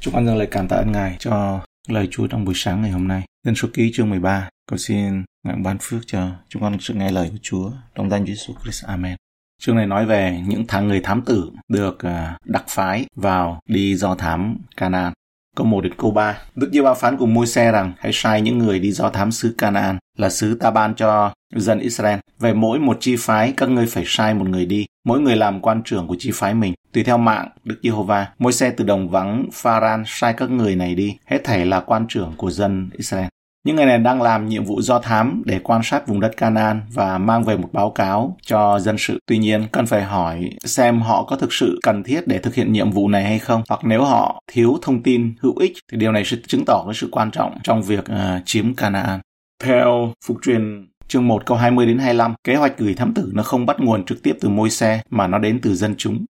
[0.00, 2.90] Chúng con dâng lời cảm tạ ơn Ngài cho lời Chúa trong buổi sáng ngày
[2.90, 3.22] hôm nay.
[3.44, 7.12] Dân số ký chương 13, cầu xin Ngài ban phước cho chúng con sự nghe
[7.12, 8.84] lời của Chúa trong danh Chúa Jesus Christ.
[8.84, 9.16] Amen.
[9.60, 13.96] Chương này nói về những tháng người thám tử được à, đặc phái vào đi
[13.96, 15.12] do thám Canaan.
[15.56, 16.38] Câu 1 đến câu 3.
[16.54, 19.32] Đức giê ba phán cùng môi xe rằng hãy sai những người đi do thám
[19.32, 22.18] sứ Canaan là sứ ta ban cho dân Israel.
[22.40, 25.60] Về mỗi một chi phái các ngươi phải sai một người đi, mỗi người làm
[25.60, 26.74] quan trưởng của chi phái mình.
[26.92, 30.94] Tùy theo mạng Đức Giê-hô-va, môi xe từ đồng vắng Pharan sai các người này
[30.94, 33.26] đi, hết thảy là quan trưởng của dân Israel.
[33.64, 36.80] Những người này đang làm nhiệm vụ do thám để quan sát vùng đất Canaan
[36.92, 39.18] và mang về một báo cáo cho dân sự.
[39.26, 42.72] Tuy nhiên, cần phải hỏi xem họ có thực sự cần thiết để thực hiện
[42.72, 46.12] nhiệm vụ này hay không, hoặc nếu họ thiếu thông tin hữu ích thì điều
[46.12, 49.20] này sẽ chứng tỏ cái sự quan trọng trong việc uh, chiếm Canaan.
[49.62, 53.42] Theo phục truyền chương 1 câu 20 đến 25, kế hoạch gửi thám tử nó
[53.42, 56.24] không bắt nguồn trực tiếp từ môi xe mà nó đến từ dân chúng.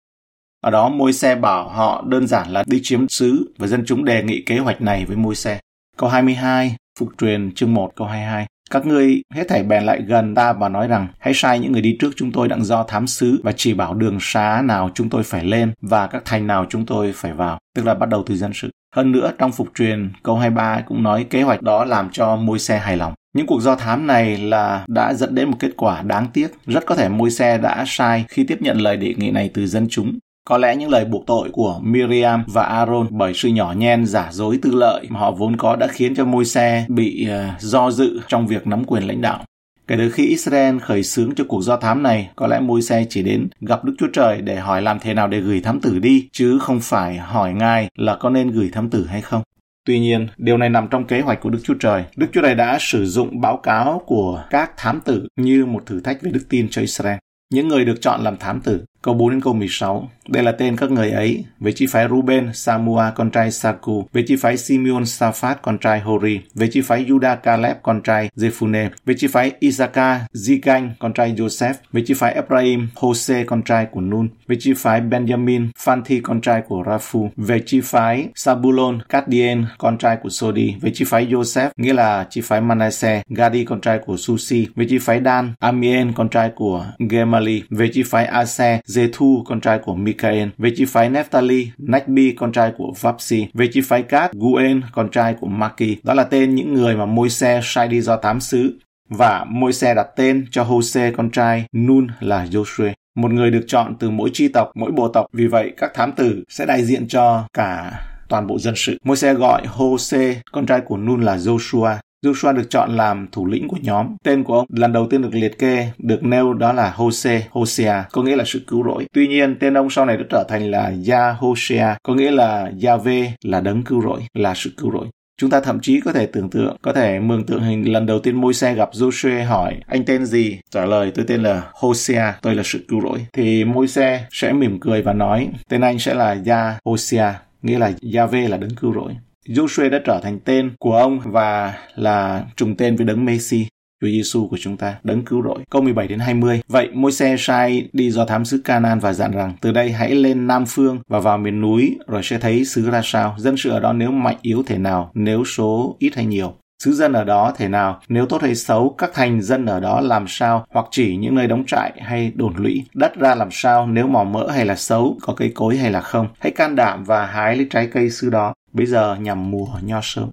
[0.60, 4.04] Ở đó môi xe bảo họ đơn giản là đi chiếm xứ và dân chúng
[4.04, 5.60] đề nghị kế hoạch này với môi xe.
[5.96, 8.46] Câu 22, Phục truyền chương 1 câu 22.
[8.70, 11.82] Các ngươi hết thảy bèn lại gần ta và nói rằng hãy sai những người
[11.82, 15.10] đi trước chúng tôi đặng do thám sứ và chỉ bảo đường xá nào chúng
[15.10, 18.22] tôi phải lên và các thành nào chúng tôi phải vào, tức là bắt đầu
[18.26, 18.70] từ dân sự.
[18.96, 22.58] Hơn nữa, trong phục truyền, câu 23 cũng nói kế hoạch đó làm cho môi
[22.58, 23.14] xe hài lòng.
[23.36, 26.48] Những cuộc do thám này là đã dẫn đến một kết quả đáng tiếc.
[26.66, 29.66] Rất có thể môi xe đã sai khi tiếp nhận lời đề nghị này từ
[29.66, 30.18] dân chúng.
[30.48, 34.28] Có lẽ những lời buộc tội của Miriam và Aaron bởi sự nhỏ nhen giả
[34.32, 37.90] dối tư lợi mà họ vốn có đã khiến cho môi xe bị uh, do
[37.90, 39.44] dự trong việc nắm quyền lãnh đạo.
[39.86, 43.06] Kể từ khi Israel khởi xướng cho cuộc do thám này, có lẽ môi xe
[43.10, 45.98] chỉ đến gặp Đức Chúa Trời để hỏi làm thế nào để gửi thám tử
[45.98, 49.42] đi, chứ không phải hỏi Ngài là có nên gửi thám tử hay không.
[49.86, 52.04] Tuy nhiên, điều này nằm trong kế hoạch của Đức Chúa Trời.
[52.16, 56.00] Đức Chúa Trời đã sử dụng báo cáo của các thám tử như một thử
[56.00, 57.18] thách về đức tin cho Israel.
[57.52, 60.08] Những người được chọn làm thám tử Câu 4 đến câu 16.
[60.28, 61.44] Đây là tên các người ấy.
[61.60, 64.06] Về chi phái Ruben, Samua, con trai Saku.
[64.12, 66.40] Về chi phái Simeon, safat con trai Hori.
[66.54, 68.88] Về chi phái Judah, Caleb, con trai Zephune.
[69.04, 69.92] Về chi phái Isaac,
[70.34, 71.74] zigan con trai Joseph.
[71.92, 74.28] Về chi phái Ephraim, Hose, con trai của Nun.
[74.48, 77.30] Về chi phái Benjamin, Phanthi, con trai của Raphu.
[77.36, 80.74] Về chi phái Sabulon, Kadien, con trai của Sodi.
[80.80, 84.66] Về chi phái Joseph, nghĩa là chi phái Manasseh, Gadi, con trai của Susi.
[84.76, 87.62] Về chi phái Dan, Amien, con trai của Gemali.
[87.70, 92.52] Về chi phái Ase, Zethu, con trai của Mikael, về chi phái Naphtali, Nachbi, con
[92.52, 95.96] trai của Vapsi, về chi phái Gad, Guen, con trai của Maki.
[96.02, 98.78] Đó là tên những người mà môi xe sai đi do tám xứ.
[99.10, 103.64] Và môi xe đặt tên cho Hose, con trai Nun là Joshua một người được
[103.66, 105.26] chọn từ mỗi chi tộc, mỗi bộ tộc.
[105.32, 108.98] Vì vậy, các thám tử sẽ đại diện cho cả toàn bộ dân sự.
[109.04, 111.96] Môi xe gọi Hose, con trai của Nun là Joshua.
[112.26, 114.16] Joshua được chọn làm thủ lĩnh của nhóm.
[114.24, 118.04] Tên của ông lần đầu tiên được liệt kê, được nêu đó là Hose, Hosea,
[118.12, 119.06] có nghĩa là sự cứu rỗi.
[119.12, 123.28] Tuy nhiên, tên ông sau này đã trở thành là Yahoshea, có nghĩa là Yahweh
[123.44, 125.06] là đấng cứu rỗi, là sự cứu rỗi.
[125.40, 128.18] Chúng ta thậm chí có thể tưởng tượng, có thể mường tượng hình lần đầu
[128.18, 130.60] tiên môi xe gặp Joshua hỏi anh tên gì?
[130.70, 133.26] Trả lời tôi tên là Hosea, tôi là sự cứu rỗi.
[133.32, 137.92] Thì môi xe sẽ mỉm cười và nói tên anh sẽ là Yahosea, nghĩa là
[138.02, 139.16] Yahweh là đấng cứu rỗi.
[139.48, 143.66] Joshua đã trở thành tên của ông và là trùng tên với đấng Messi.
[144.00, 145.58] Chúa Giêsu của chúng ta, đấng cứu rỗi.
[145.70, 146.60] Câu 17 đến 20.
[146.68, 150.46] Vậy Môi-se sai đi do thám xứ Canaan và dặn rằng từ đây hãy lên
[150.46, 153.34] Nam phương và vào miền núi rồi sẽ thấy xứ ra sao.
[153.38, 156.54] Dân sự ở đó nếu mạnh yếu thể nào, nếu số ít hay nhiều.
[156.84, 160.00] sứ dân ở đó thể nào, nếu tốt hay xấu, các thành dân ở đó
[160.00, 163.86] làm sao, hoặc chỉ những nơi đóng trại hay đồn lũy, đất ra làm sao,
[163.86, 166.28] nếu mỏ mỡ hay là xấu, có cây cối hay là không.
[166.38, 170.00] Hãy can đảm và hái lấy trái cây xứ đó, bây giờ nhằm mùa nho
[170.02, 170.28] sớm.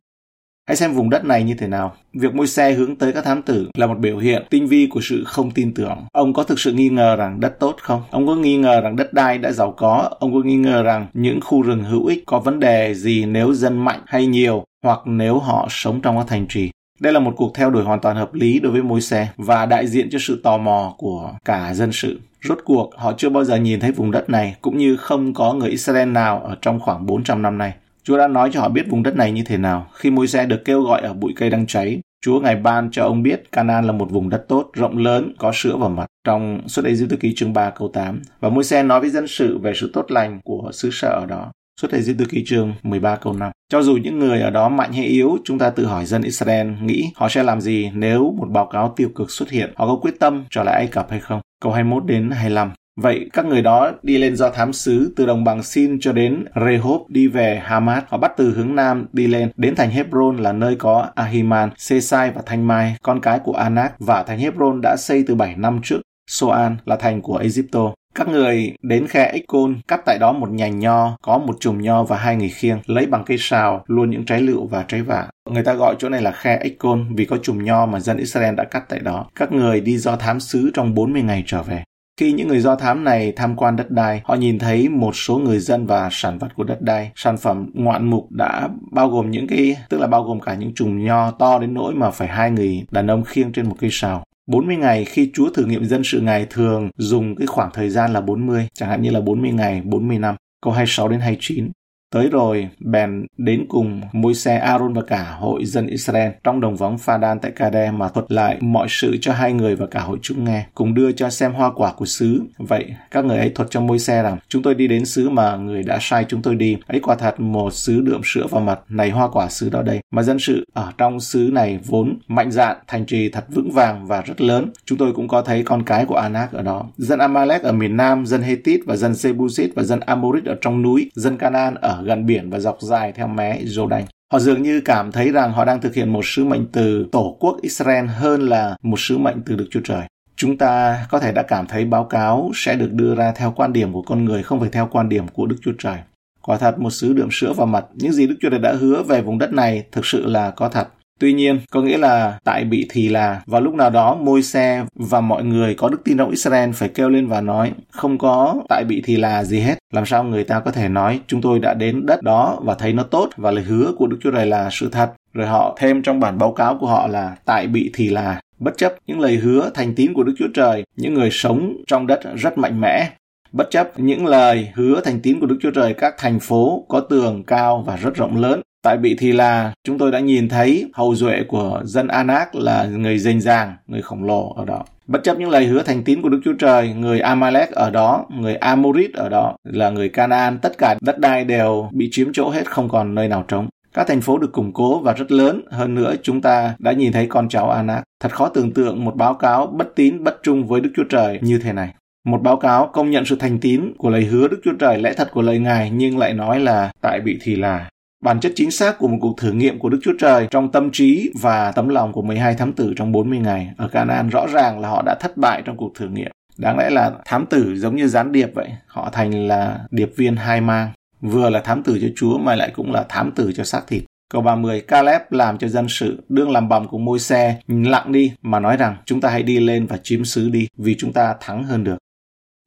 [0.68, 1.96] Hãy xem vùng đất này như thế nào.
[2.14, 5.02] Việc môi xe hướng tới các thám tử là một biểu hiện tinh vi của
[5.04, 5.98] sự không tin tưởng.
[6.12, 8.02] Ông có thực sự nghi ngờ rằng đất tốt không?
[8.12, 10.10] Ông có nghi ngờ rằng đất đai đã giàu có?
[10.20, 13.54] Ông có nghi ngờ rằng những khu rừng hữu ích có vấn đề gì nếu
[13.54, 16.72] dân mạnh hay nhiều hoặc nếu họ sống trong các thành trì?
[17.00, 19.66] Đây là một cuộc theo đuổi hoàn toàn hợp lý đối với môi xe và
[19.66, 22.20] đại diện cho sự tò mò của cả dân sự.
[22.44, 25.54] Rốt cuộc, họ chưa bao giờ nhìn thấy vùng đất này, cũng như không có
[25.54, 27.74] người Israel nào ở trong khoảng 400 năm nay.
[28.06, 29.88] Chúa đã nói cho họ biết vùng đất này như thế nào.
[29.94, 33.04] Khi môi xe được kêu gọi ở bụi cây đang cháy, Chúa ngài ban cho
[33.04, 36.62] ông biết Canaan là một vùng đất tốt, rộng lớn, có sữa và mật trong
[36.68, 38.22] suốt Ê Tư Ký chương 3 câu 8.
[38.40, 41.26] Và môi xe nói với dân sự về sự tốt lành của xứ sở ở
[41.26, 41.52] đó.
[41.82, 43.52] Suốt Ê Tư Ký chương 13 câu 5.
[43.70, 46.68] Cho dù những người ở đó mạnh hay yếu, chúng ta tự hỏi dân Israel
[46.82, 49.74] nghĩ họ sẽ làm gì nếu một báo cáo tiêu cực xuất hiện.
[49.76, 51.42] Họ có quyết tâm trở lại Ai Cập hay không?
[51.62, 52.72] Câu 21 đến 25.
[53.02, 56.46] Vậy các người đó đi lên do thám sứ từ đồng bằng Sin cho đến
[56.66, 58.04] Rehob đi về Hamad.
[58.08, 62.32] Họ bắt từ hướng nam đi lên đến thành Hebron là nơi có Ahiman, Sesai
[62.32, 65.80] và Thanh Mai, con cái của Anak và thành Hebron đã xây từ 7 năm
[65.84, 66.02] trước.
[66.30, 67.94] Soan là thành của Egypto.
[68.16, 72.04] Các người đến khe Ích-côn, cắt tại đó một nhành nho, có một chùm nho
[72.04, 75.28] và hai người khiêng, lấy bằng cây sào, luôn những trái lựu và trái vả.
[75.50, 78.56] Người ta gọi chỗ này là khe Ích-côn vì có chùm nho mà dân Israel
[78.56, 79.26] đã cắt tại đó.
[79.36, 81.84] Các người đi do thám sứ trong 40 ngày trở về.
[82.20, 85.38] Khi những người do thám này tham quan đất đai, họ nhìn thấy một số
[85.38, 87.12] người dân và sản vật của đất đai.
[87.16, 90.74] Sản phẩm ngoạn mục đã bao gồm những cái, tức là bao gồm cả những
[90.76, 93.90] chùm nho to đến nỗi mà phải hai người đàn ông khiêng trên một cây
[93.94, 94.24] sào.
[94.48, 98.14] 40 ngày khi Chúa thử nghiệm dân sự Ngài thường dùng cái khoảng thời gian
[98.14, 100.36] là 40, chẳng hạn như là 40 ngày, 40 năm.
[100.62, 101.72] Câu 26 đến 29.
[102.14, 106.76] Tới rồi, bèn đến cùng môi xe Aaron và cả hội dân Israel trong đồng
[106.76, 110.18] vắng Phadan tại Kade mà thuật lại mọi sự cho hai người và cả hội
[110.22, 112.42] chúng nghe, cùng đưa cho xem hoa quả của xứ.
[112.58, 115.56] Vậy, các người ấy thuật cho môi xe rằng, chúng tôi đi đến xứ mà
[115.56, 116.78] người đã sai chúng tôi đi.
[116.88, 120.00] Ấy quả thật một xứ đượm sữa và mật, này hoa quả xứ đó đây.
[120.12, 124.08] Mà dân sự ở trong xứ này vốn mạnh dạn, thành trì thật vững vàng
[124.08, 124.70] và rất lớn.
[124.86, 126.86] Chúng tôi cũng có thấy con cái của Anak ở đó.
[126.98, 130.82] Dân Amalek ở miền Nam, dân Hethit và dân Sebusit và dân Amorit ở trong
[130.82, 134.02] núi, dân Canaan ở gần biển và dọc dài theo mé Jordan.
[134.32, 137.38] Họ dường như cảm thấy rằng họ đang thực hiện một sứ mệnh từ tổ
[137.40, 140.02] quốc Israel hơn là một sứ mệnh từ Đức Chúa Trời.
[140.36, 143.74] Chúng ta có thể đã cảm thấy báo cáo sẽ được đưa ra theo quan
[143.74, 145.98] điểm của con người, không phải theo quan điểm của Đức Chúa Trời.
[146.42, 149.04] Quả thật một sứ đượm sữa vào mặt những gì Đức Chúa Trời đã hứa
[149.04, 150.88] về vùng đất này thực sự là có thật.
[151.20, 154.86] Tuy nhiên, có nghĩa là tại bị thì là vào lúc nào đó môi xe
[154.96, 158.56] và mọi người có đức tin trong Israel phải kêu lên và nói không có
[158.70, 159.78] tại bị thì là gì hết.
[159.94, 162.94] Làm sao người ta có thể nói chúng tôi đã đến đất đó và thấy
[162.94, 165.12] nó tốt và lời hứa của Đức Chúa Trời là sự thật.
[165.34, 168.78] Rồi họ thêm trong bản báo cáo của họ là tại bị thì là bất
[168.78, 172.20] chấp những lời hứa thành tín của Đức Chúa Trời, những người sống trong đất
[172.36, 173.10] rất mạnh mẽ.
[173.52, 177.00] Bất chấp những lời hứa thành tín của Đức Chúa Trời, các thành phố có
[177.00, 180.90] tường cao và rất rộng lớn Tại bị thì là chúng tôi đã nhìn thấy
[180.94, 184.84] hậu duệ của dân Anak là người dành dàng, người khổng lồ ở đó.
[185.08, 188.26] Bất chấp những lời hứa thành tín của Đức Chúa Trời, người Amalek ở đó,
[188.40, 192.50] người Amorit ở đó, là người Canaan, tất cả đất đai đều bị chiếm chỗ
[192.50, 193.68] hết, không còn nơi nào trống.
[193.94, 197.12] Các thành phố được củng cố và rất lớn, hơn nữa chúng ta đã nhìn
[197.12, 198.04] thấy con cháu Anak.
[198.20, 201.40] Thật khó tưởng tượng một báo cáo bất tín bất trung với Đức Chúa Trời
[201.42, 201.94] như thế này.
[202.26, 205.14] Một báo cáo công nhận sự thành tín của lời hứa Đức Chúa Trời lẽ
[205.14, 207.90] thật của lời Ngài nhưng lại nói là tại bị thì là
[208.26, 210.90] bản chất chính xác của một cuộc thử nghiệm của Đức Chúa Trời trong tâm
[210.92, 213.72] trí và tấm lòng của 12 thám tử trong 40 ngày.
[213.78, 216.32] Ở Canaan rõ ràng là họ đã thất bại trong cuộc thử nghiệm.
[216.58, 218.70] Đáng lẽ là thám tử giống như gián điệp vậy.
[218.88, 220.92] Họ thành là điệp viên hai mang.
[221.22, 224.04] Vừa là thám tử cho Chúa mà lại cũng là thám tử cho xác thịt.
[224.34, 228.34] Câu 30, Caleb làm cho dân sự, đương làm bầm của môi xe, lặng đi
[228.42, 231.36] mà nói rằng chúng ta hãy đi lên và chiếm xứ đi vì chúng ta
[231.40, 231.98] thắng hơn được.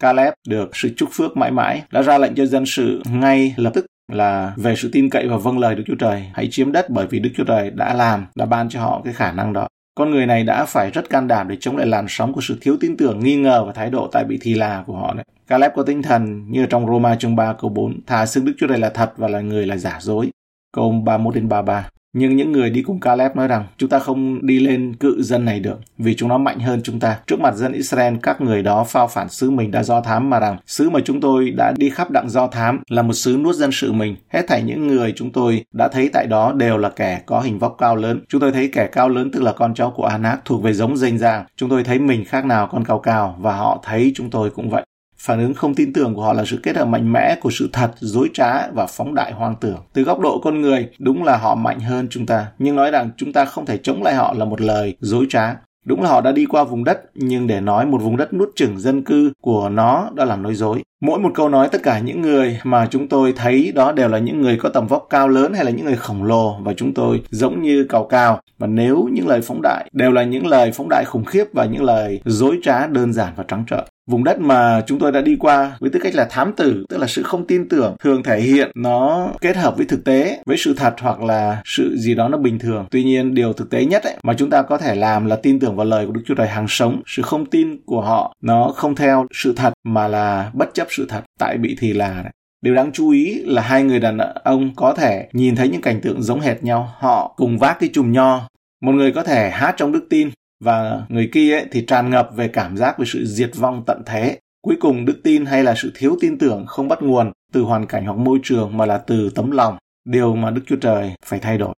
[0.02, 3.70] Caleb được sự chúc phước mãi mãi đã ra lệnh cho dân sự ngay lập
[3.74, 6.30] tức là về sự tin cậy và vâng lời Đức Chúa Trời.
[6.34, 9.12] Hãy chiếm đất bởi vì Đức Chúa Trời đã làm, đã ban cho họ cái
[9.12, 9.68] khả năng đó.
[9.94, 12.58] Con người này đã phải rất can đảm để chống lại làn sóng của sự
[12.60, 15.24] thiếu tin tưởng, nghi ngờ và thái độ tại bị thi là của họ đấy.
[15.46, 18.66] Caleb có tinh thần như trong Roma chương 3 câu 4, thà xưng Đức Chúa
[18.66, 20.30] Trời là thật và là người là giả dối.
[20.76, 21.88] Câu 31 đến 33.
[22.18, 25.44] Nhưng những người đi cùng Caleb nói rằng chúng ta không đi lên cự dân
[25.44, 27.18] này được vì chúng nó mạnh hơn chúng ta.
[27.26, 30.40] Trước mặt dân Israel, các người đó phao phản sứ mình đã do thám mà
[30.40, 33.54] rằng sứ mà chúng tôi đã đi khắp đặng do thám là một sứ nuốt
[33.54, 34.16] dân sự mình.
[34.28, 37.58] Hết thảy những người chúng tôi đã thấy tại đó đều là kẻ có hình
[37.58, 38.20] vóc cao lớn.
[38.28, 40.96] Chúng tôi thấy kẻ cao lớn tức là con cháu của Anak thuộc về giống
[40.96, 41.44] danh giang.
[41.56, 44.70] Chúng tôi thấy mình khác nào con cao cao và họ thấy chúng tôi cũng
[44.70, 44.82] vậy.
[45.20, 47.68] Phản ứng không tin tưởng của họ là sự kết hợp mạnh mẽ của sự
[47.72, 49.78] thật, dối trá và phóng đại hoang tưởng.
[49.92, 53.10] Từ góc độ con người, đúng là họ mạnh hơn chúng ta, nhưng nói rằng
[53.16, 55.54] chúng ta không thể chống lại họ là một lời dối trá.
[55.84, 58.48] Đúng là họ đã đi qua vùng đất, nhưng để nói một vùng đất nuốt
[58.56, 60.82] chửng dân cư của nó đã là nói dối.
[61.00, 64.18] Mỗi một câu nói tất cả những người mà chúng tôi thấy đó đều là
[64.18, 66.94] những người có tầm vóc cao lớn hay là những người khổng lồ và chúng
[66.94, 68.40] tôi giống như cào cao.
[68.58, 71.64] Và nếu những lời phóng đại đều là những lời phóng đại khủng khiếp và
[71.64, 73.84] những lời dối trá đơn giản và trắng trợn.
[74.08, 76.96] Vùng đất mà chúng tôi đã đi qua với tư cách là thám tử, tức
[76.96, 80.56] là sự không tin tưởng, thường thể hiện nó kết hợp với thực tế, với
[80.56, 82.86] sự thật hoặc là sự gì đó nó bình thường.
[82.90, 85.60] Tuy nhiên, điều thực tế nhất ấy, mà chúng ta có thể làm là tin
[85.60, 87.02] tưởng vào lời của Đức Chúa Trời hàng sống.
[87.06, 91.06] Sự không tin của họ nó không theo sự thật mà là bất chấp sự
[91.08, 91.20] thật.
[91.38, 92.32] Tại bị thì là này.
[92.62, 96.00] Điều đáng chú ý là hai người đàn ông có thể nhìn thấy những cảnh
[96.00, 96.94] tượng giống hệt nhau.
[96.98, 98.48] Họ cùng vác cái chùm nho.
[98.82, 100.30] Một người có thể hát trong đức tin,
[100.64, 104.02] và người kia ấy, thì tràn ngập về cảm giác về sự diệt vong tận
[104.06, 104.38] thế.
[104.62, 107.86] Cuối cùng đức tin hay là sự thiếu tin tưởng không bắt nguồn từ hoàn
[107.86, 111.38] cảnh hoặc môi trường mà là từ tấm lòng, điều mà Đức Chúa Trời phải
[111.38, 111.74] thay đổi.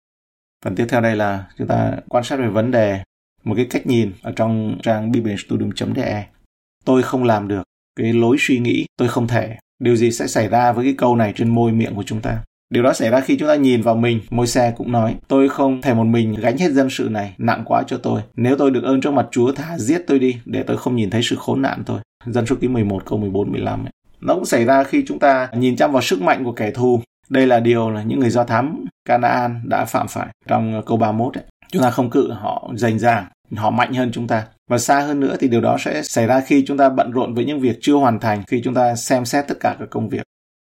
[0.64, 3.02] Phần tiếp theo đây là chúng ta quan sát về vấn đề
[3.44, 6.26] một cái cách nhìn ở trong trang biblestudium.de.
[6.84, 7.62] Tôi không làm được,
[7.96, 9.56] cái lối suy nghĩ tôi không thể.
[9.78, 12.44] Điều gì sẽ xảy ra với cái câu này trên môi miệng của chúng ta?
[12.70, 14.20] Điều đó xảy ra khi chúng ta nhìn vào mình.
[14.30, 17.62] Môi xe cũng nói, tôi không thể một mình gánh hết dân sự này, nặng
[17.66, 18.22] quá cho tôi.
[18.36, 21.10] Nếu tôi được ơn trong mặt Chúa thả giết tôi đi, để tôi không nhìn
[21.10, 22.00] thấy sự khốn nạn thôi.
[22.26, 23.90] Dân số ký 11 câu 14 15 ấy.
[24.20, 27.00] Nó cũng xảy ra khi chúng ta nhìn chăm vào sức mạnh của kẻ thù.
[27.28, 30.96] Đây là điều là những người do thám Canaan đã phạm phải trong ờ, câu
[30.96, 31.44] 31 ấy.
[31.72, 34.44] Chúng ta không cự họ dành dàng, họ mạnh hơn chúng ta.
[34.70, 37.34] Và xa hơn nữa thì điều đó sẽ xảy ra khi chúng ta bận rộn
[37.34, 40.08] với những việc chưa hoàn thành, khi chúng ta xem xét tất cả các công
[40.08, 40.22] việc.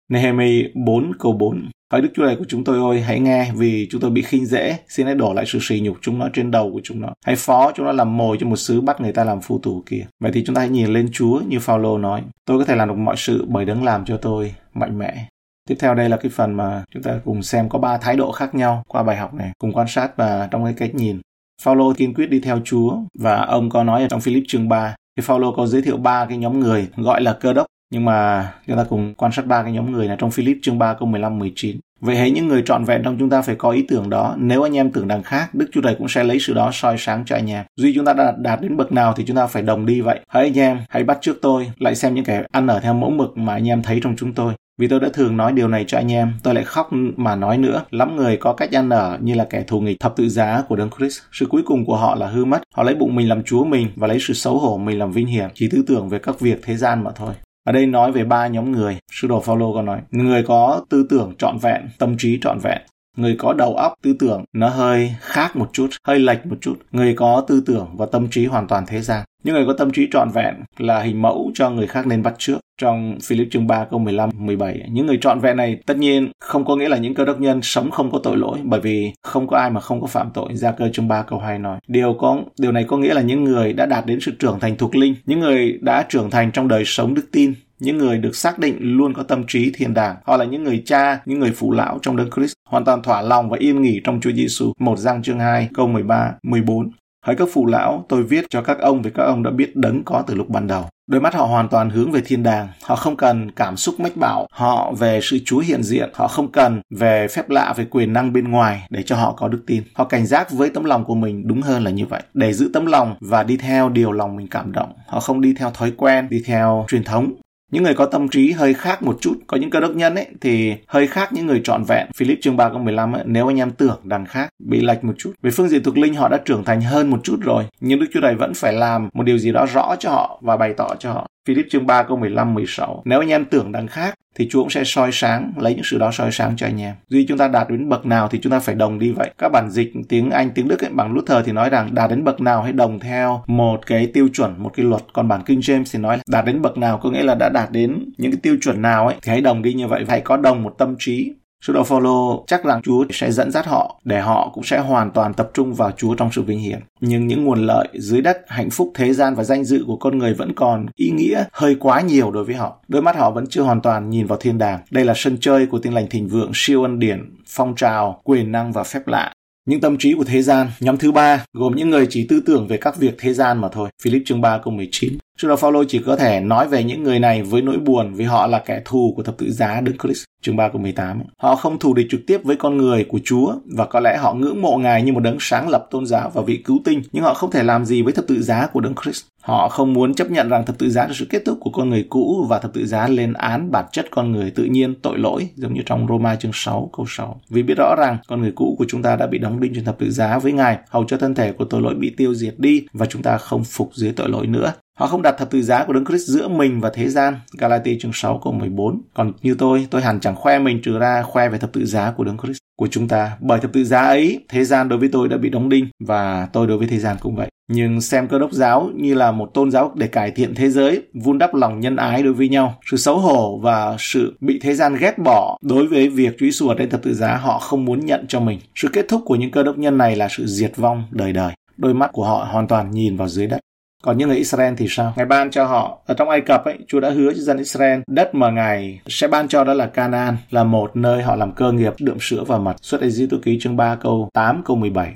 [0.09, 3.87] Nehemi 4 câu 4 Hỡi Đức Chúa Trời của chúng tôi ơi, hãy nghe vì
[3.91, 6.51] chúng tôi bị khinh dễ, xin hãy đổ lại sự sỉ nhục chúng nó trên
[6.51, 7.09] đầu của chúng nó.
[7.25, 9.83] Hãy phó chúng nó làm mồi cho một sứ bắt người ta làm phu tù
[9.85, 10.05] kia.
[10.19, 12.87] Vậy thì chúng ta hãy nhìn lên Chúa như Phaolô nói, tôi có thể làm
[12.87, 15.27] được mọi sự bởi đấng làm cho tôi mạnh mẽ.
[15.69, 18.31] Tiếp theo đây là cái phần mà chúng ta cùng xem có ba thái độ
[18.31, 21.19] khác nhau qua bài học này, cùng quan sát và trong cái cách nhìn.
[21.61, 24.95] Phaolô kiên quyết đi theo Chúa và ông có nói ở trong Philip chương 3
[25.17, 28.51] thì Phaolô có giới thiệu ba cái nhóm người gọi là cơ đốc nhưng mà
[28.67, 31.07] chúng ta cùng quan sát ba cái nhóm người này trong Philip chương 3 câu
[31.07, 31.77] 15 19.
[32.01, 34.35] Vậy hãy những người trọn vẹn trong chúng ta phải có ý tưởng đó.
[34.37, 36.95] Nếu anh em tưởng đằng khác, Đức Chúa Trời cũng sẽ lấy sự đó soi
[36.97, 37.65] sáng cho anh em.
[37.75, 40.19] Duy chúng ta đã đạt đến bậc nào thì chúng ta phải đồng đi vậy.
[40.27, 43.09] Hãy anh em, hãy bắt trước tôi, lại xem những kẻ ăn ở theo mẫu
[43.09, 44.53] mực mà anh em thấy trong chúng tôi.
[44.77, 47.57] Vì tôi đã thường nói điều này cho anh em, tôi lại khóc mà nói
[47.57, 47.83] nữa.
[47.91, 50.75] Lắm người có cách ăn ở như là kẻ thù nghịch thập tự giá của
[50.75, 51.19] Đấng Christ.
[51.31, 52.61] Sự cuối cùng của họ là hư mất.
[52.75, 55.27] Họ lấy bụng mình làm chúa mình và lấy sự xấu hổ mình làm vinh
[55.27, 57.33] hiển, chỉ tư tưởng về các việc thế gian mà thôi.
[57.65, 58.97] Ở đây nói về ba nhóm người.
[59.11, 62.81] Sư đồ Phaolô có nói, người có tư tưởng trọn vẹn, tâm trí trọn vẹn.
[63.15, 66.75] Người có đầu óc tư tưởng nó hơi khác một chút, hơi lệch một chút.
[66.91, 69.25] Người có tư tưởng và tâm trí hoàn toàn thế gian.
[69.43, 72.35] Những người có tâm trí trọn vẹn là hình mẫu cho người khác nên bắt
[72.37, 72.57] trước.
[72.81, 76.65] Trong Philip chương 3 câu 15 17, những người trọn vẹn này tất nhiên không
[76.65, 79.47] có nghĩa là những cơ đốc nhân sống không có tội lỗi bởi vì không
[79.47, 80.49] có ai mà không có phạm tội.
[80.53, 81.79] Gia cơ chương 3 câu 2 nói.
[81.87, 84.77] Điều có điều này có nghĩa là những người đã đạt đến sự trưởng thành
[84.77, 88.35] thuộc linh, những người đã trưởng thành trong đời sống đức tin, những người được
[88.35, 90.15] xác định luôn có tâm trí thiên đàng.
[90.23, 93.21] Họ là những người cha, những người phụ lão trong đấng Christ, hoàn toàn thỏa
[93.21, 94.73] lòng và yên nghỉ trong Chúa Giêsu.
[94.79, 96.89] Một Giăng chương 2 câu 13, 14.
[97.25, 100.03] Hỡi các phụ lão, tôi viết cho các ông vì các ông đã biết đấng
[100.03, 100.85] có từ lúc ban đầu.
[101.07, 102.67] Đôi mắt họ hoàn toàn hướng về thiên đàng.
[102.83, 106.09] Họ không cần cảm xúc mách bảo họ về sự Chúa hiện diện.
[106.13, 109.47] Họ không cần về phép lạ về quyền năng bên ngoài để cho họ có
[109.47, 109.83] đức tin.
[109.93, 112.23] Họ cảnh giác với tấm lòng của mình đúng hơn là như vậy.
[112.33, 114.93] Để giữ tấm lòng và đi theo điều lòng mình cảm động.
[115.07, 117.33] Họ không đi theo thói quen, đi theo truyền thống
[117.75, 120.27] những người có tâm trí hơi khác một chút có những cơ đốc nhân ấy
[120.41, 122.07] thì hơi khác những người trọn vẹn.
[122.15, 125.13] Philip chương 3 câu 15 ấy, nếu anh em tưởng đằng khác bị lệch một
[125.17, 125.33] chút.
[125.41, 128.05] Về phương diện thuộc linh họ đã trưởng thành hơn một chút rồi nhưng Đức
[128.13, 130.95] Chúa Trời vẫn phải làm một điều gì đó rõ cho họ và bày tỏ
[130.99, 131.27] cho họ.
[131.47, 134.69] Philip chương 3 câu 15 16 nếu anh em tưởng đằng khác thì Chúa cũng
[134.69, 136.95] sẽ soi sáng, lấy những sự đó soi sáng cho anh em.
[137.09, 139.29] Duy chúng ta đạt đến bậc nào thì chúng ta phải đồng đi vậy.
[139.37, 142.23] Các bản dịch tiếng Anh, tiếng Đức ấy, bằng Luther thì nói rằng đạt đến
[142.23, 145.01] bậc nào hãy đồng theo một cái tiêu chuẩn, một cái luật.
[145.13, 147.71] Còn bản King James thì nói đạt đến bậc nào có nghĩa là đã đạt
[147.71, 150.05] đến những cái tiêu chuẩn nào ấy thì hãy đồng đi như vậy.
[150.07, 153.65] Hãy có đồng một tâm trí Sứ đồ follow chắc rằng Chúa sẽ dẫn dắt
[153.65, 156.79] họ để họ cũng sẽ hoàn toàn tập trung vào Chúa trong sự vinh hiển.
[156.99, 160.17] Nhưng những nguồn lợi dưới đất, hạnh phúc thế gian và danh dự của con
[160.17, 162.79] người vẫn còn ý nghĩa hơi quá nhiều đối với họ.
[162.87, 164.79] Đôi mắt họ vẫn chưa hoàn toàn nhìn vào thiên đàng.
[164.91, 168.51] Đây là sân chơi của tiên lành thịnh vượng, siêu ân điển, phong trào, quyền
[168.51, 169.33] năng và phép lạ.
[169.65, 172.67] Những tâm trí của thế gian, nhóm thứ ba gồm những người chỉ tư tưởng
[172.67, 173.89] về các việc thế gian mà thôi.
[174.03, 175.17] Philip chương 3 câu 19.
[175.37, 178.25] Sư đồ Phaolô chỉ có thể nói về những người này với nỗi buồn vì
[178.25, 180.23] họ là kẻ thù của thập tự giá Đức Christ.
[180.41, 181.21] Chương 3 câu 18.
[181.37, 184.33] Họ không thù địch trực tiếp với con người của Chúa và có lẽ họ
[184.33, 187.23] ngưỡng mộ Ngài như một đấng sáng lập tôn giáo và vị cứu tinh, nhưng
[187.23, 189.23] họ không thể làm gì với thập tự giá của đấng Christ.
[189.41, 191.89] Họ không muốn chấp nhận rằng thập tự giá là sự kết thúc của con
[191.89, 195.17] người cũ và thập tự giá lên án bản chất con người tự nhiên tội
[195.17, 197.41] lỗi giống như trong Roma chương 6 câu 6.
[197.49, 199.85] Vì biết rõ rằng con người cũ của chúng ta đã bị đóng đinh trên
[199.85, 202.53] thập tự giá với Ngài, hầu cho thân thể của tội lỗi bị tiêu diệt
[202.57, 204.73] đi và chúng ta không phục dưới tội lỗi nữa.
[204.99, 207.39] Họ không đặt thập tự giá của Đấng Christ giữa mình và thế gian.
[207.57, 209.01] Galati chương 6 câu 14.
[209.13, 212.11] Còn như tôi, tôi hẳn chẳng khoe mình trừ ra khoe về thập tự giá
[212.11, 213.31] của Đấng Christ của chúng ta.
[213.39, 216.47] Bởi thập tự giá ấy, thế gian đối với tôi đã bị đóng đinh và
[216.53, 217.49] tôi đối với thế gian cũng vậy.
[217.71, 221.01] Nhưng xem cơ đốc giáo như là một tôn giáo để cải thiện thế giới,
[221.13, 222.75] vun đắp lòng nhân ái đối với nhau.
[222.91, 226.67] Sự xấu hổ và sự bị thế gian ghét bỏ đối với việc Chúa Giêsu
[226.67, 228.59] ở trên thập tự giá họ không muốn nhận cho mình.
[228.75, 231.53] Sự kết thúc của những cơ đốc nhân này là sự diệt vong đời đời.
[231.77, 233.59] Đôi mắt của họ hoàn toàn nhìn vào dưới đất.
[234.05, 235.13] Còn những người Israel thì sao?
[235.15, 237.99] Ngài ban cho họ ở trong Ai Cập ấy, Chúa đã hứa cho dân Israel
[238.07, 241.71] đất mà Ngài sẽ ban cho đó là Canaan, là một nơi họ làm cơ
[241.71, 242.75] nghiệp đượm sữa và mật.
[242.81, 245.13] Xuất Ai-di-tô ký chương 3 câu 8 câu 17.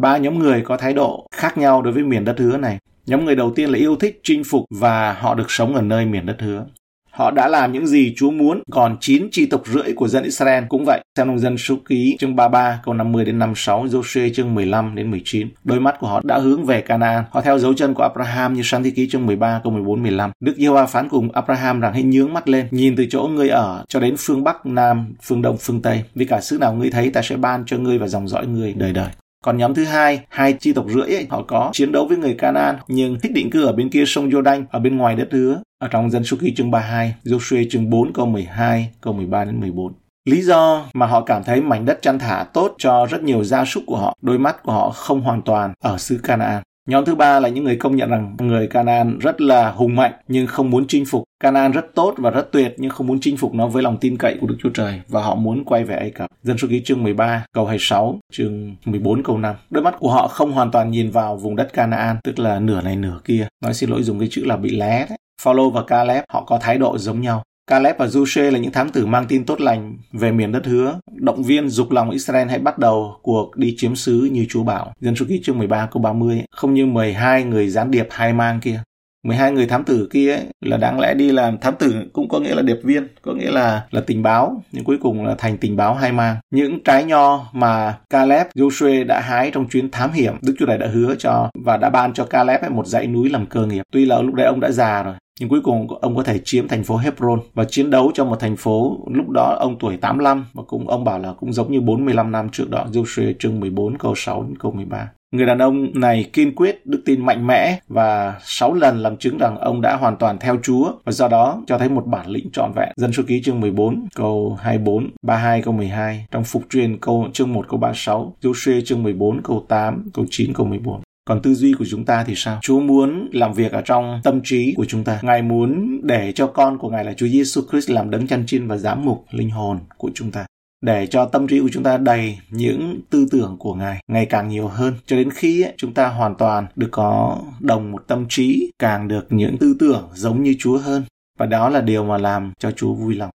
[0.00, 2.78] Ba nhóm người có thái độ khác nhau đối với miền đất hứa này.
[3.06, 6.06] Nhóm người đầu tiên là yêu thích chinh phục và họ được sống ở nơi
[6.06, 6.64] miền đất hứa.
[7.10, 10.64] Họ đã làm những gì Chúa muốn, còn chín chi tộc rưỡi của dân Israel
[10.68, 11.00] cũng vậy.
[11.16, 15.10] Xem nông dân số ký chương 33 câu 50 đến 56, Joshua chương 15 đến
[15.10, 15.48] 19.
[15.64, 17.24] Đôi mắt của họ đã hướng về Canaan.
[17.30, 20.30] Họ theo dấu chân của Abraham như sáng thế ký chương 13 câu 14 15.
[20.40, 23.84] Đức Giê-hô-va phán cùng Abraham rằng hãy nhướng mắt lên, nhìn từ chỗ ngươi ở
[23.88, 26.02] cho đến phương Bắc, Nam, phương Đông, phương Tây.
[26.14, 28.74] Vì cả xứ nào ngươi thấy ta sẽ ban cho ngươi và dòng dõi ngươi
[28.76, 29.08] đời đời.
[29.44, 32.34] Còn nhóm thứ hai, hai chi tộc rưỡi ấy, họ có chiến đấu với người
[32.34, 35.62] Canaan nhưng thích định cư ở bên kia sông Jordan, ở bên ngoài đất hứa.
[35.78, 39.60] Ở trong dân số ký chương 32, Joshua chương 4 câu 12, câu 13 đến
[39.60, 39.92] 14.
[40.24, 43.64] Lý do mà họ cảm thấy mảnh đất chăn thả tốt cho rất nhiều gia
[43.64, 46.62] súc của họ, đôi mắt của họ không hoàn toàn ở xứ Canaan.
[46.88, 50.12] Nhóm thứ ba là những người công nhận rằng người Canaan rất là hùng mạnh
[50.28, 51.24] nhưng không muốn chinh phục.
[51.40, 54.18] Canaan rất tốt và rất tuyệt nhưng không muốn chinh phục nó với lòng tin
[54.18, 56.30] cậy của Đức Chúa Trời và họ muốn quay về Ai Cập.
[56.42, 59.54] Dân số ký chương 13 câu 26, chương 14 câu 5.
[59.70, 62.80] Đôi mắt của họ không hoàn toàn nhìn vào vùng đất Canaan, tức là nửa
[62.80, 63.46] này nửa kia.
[63.62, 65.18] Nói xin lỗi dùng cái chữ là bị lé đấy.
[65.42, 67.42] Phaolô và Caleb họ có thái độ giống nhau.
[67.66, 70.98] Caleb và Giuse là những thám tử mang tin tốt lành về miền đất hứa,
[71.12, 74.92] động viên dục lòng Israel hãy bắt đầu cuộc đi chiếm xứ như Chúa bảo.
[75.00, 78.60] Dân số ký chương 13 câu 30, không như 12 người gián điệp hai mang
[78.60, 78.82] kia.
[79.22, 82.40] 12 người thám tử kia ấy, là đáng lẽ đi làm thám tử cũng có
[82.40, 85.58] nghĩa là điệp viên, có nghĩa là là tình báo, nhưng cuối cùng là thành
[85.58, 86.36] tình báo hai mang.
[86.50, 90.78] Những trái nho mà Caleb, Joshua đã hái trong chuyến thám hiểm, Đức Chúa Trời
[90.78, 93.82] đã hứa cho và đã ban cho Caleb một dãy núi làm cơ nghiệp.
[93.92, 96.68] Tuy là lúc đấy ông đã già rồi, nhưng cuối cùng ông có thể chiếm
[96.68, 100.46] thành phố Hebron và chiến đấu cho một thành phố lúc đó ông tuổi 85
[100.52, 103.98] và cũng ông bảo là cũng giống như 45 năm trước đó Joshua chương 14
[103.98, 105.10] câu 6 đến câu 13.
[105.34, 109.38] Người đàn ông này kiên quyết, đức tin mạnh mẽ và 6 lần làm chứng
[109.38, 112.50] rằng ông đã hoàn toàn theo Chúa và do đó cho thấy một bản lĩnh
[112.52, 112.88] trọn vẹn.
[112.96, 117.52] Dân số ký chương 14 câu 24, 32 câu 12, trong phục truyền câu chương
[117.52, 121.00] 1 câu 36, Joshua chương 14 câu 8, câu 9 câu 14.
[121.30, 122.58] Còn tư duy của chúng ta thì sao?
[122.62, 125.20] Chúa muốn làm việc ở trong tâm trí của chúng ta.
[125.22, 128.66] Ngài muốn để cho con của Ngài là Chúa Giêsu Christ làm đấng chăn chiên
[128.66, 130.46] và giám mục linh hồn của chúng ta
[130.80, 134.48] để cho tâm trí của chúng ta đầy những tư tưởng của Ngài ngày càng
[134.48, 138.26] nhiều hơn cho đến khi ấy, chúng ta hoàn toàn được có đồng một tâm
[138.28, 141.02] trí càng được những tư tưởng giống như Chúa hơn
[141.38, 143.30] và đó là điều mà làm cho Chúa vui lòng.